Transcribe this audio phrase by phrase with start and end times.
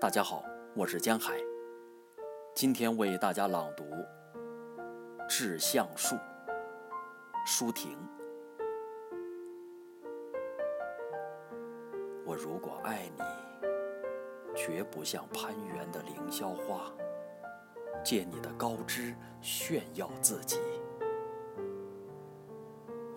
[0.00, 0.42] 大家好，
[0.74, 1.34] 我是江海，
[2.54, 3.84] 今天为大家朗读
[5.28, 6.16] 《致橡树》，
[7.44, 7.98] 舒婷。
[12.24, 13.22] 我如果爱你，
[14.56, 16.90] 绝不像攀援的凌霄花，
[18.02, 20.58] 借你的高枝炫耀自己。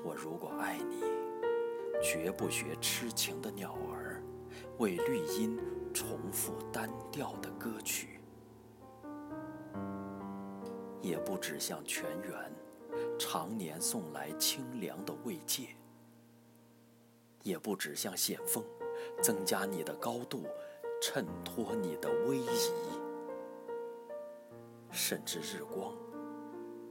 [0.04, 1.02] 我如果爱你，
[2.02, 4.22] 绝不学痴情的鸟儿，
[4.80, 5.58] 为绿荫。
[5.94, 8.20] 重复单调的歌曲，
[11.02, 12.52] 也不指向泉源
[13.20, 15.68] 常年送来清凉的慰藉，
[17.44, 18.64] 也不指向险峰
[19.22, 20.44] 增加你的高度，
[21.00, 22.72] 衬托你的威仪，
[24.90, 25.94] 甚至日光，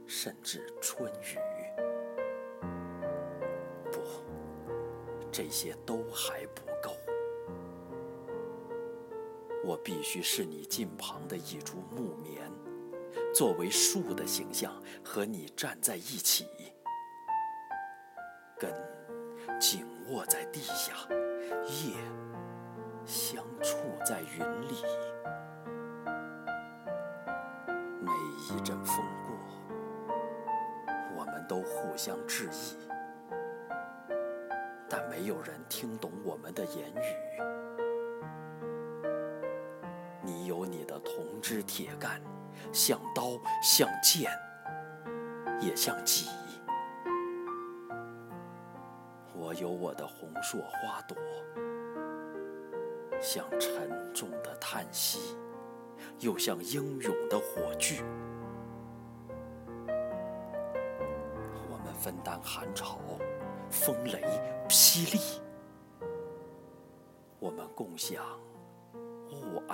[0.07, 1.37] 甚至春雨，
[3.91, 3.99] 不，
[5.29, 6.95] 这些都还不够。
[9.65, 12.51] 我必须是你近旁的一株木棉，
[13.33, 16.45] 作为树的形象和你站在一起，
[18.59, 18.69] 根
[19.61, 20.93] 紧握在地下，
[21.63, 21.93] 叶
[23.05, 24.75] 相触在云里。
[28.01, 28.11] 每
[28.49, 29.33] 一阵风过，
[31.17, 32.77] 我们都互相致意，
[34.89, 37.33] 但没有人听懂我们的言语。
[40.45, 42.21] 有你的铜枝铁干，
[42.71, 44.31] 像刀，像剑，
[45.61, 46.27] 也像戟。
[49.35, 51.17] 我有我的红硕花朵，
[53.21, 55.37] 像沉重的叹息，
[56.19, 58.03] 又像英勇的火炬。
[61.69, 62.99] 我们分担寒潮、
[63.69, 64.21] 风雷、
[64.67, 65.41] 霹雳，
[67.39, 68.23] 我们共享。
[69.31, 69.73] 雾霭、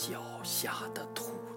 [0.00, 1.47] 脚下的土。